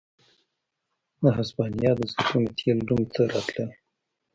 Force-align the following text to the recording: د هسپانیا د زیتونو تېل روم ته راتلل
د 1.21 1.23
هسپانیا 1.37 1.91
د 1.97 2.01
زیتونو 2.11 2.49
تېل 2.59 2.79
روم 2.89 3.01
ته 3.13 3.21
راتلل 3.33 3.71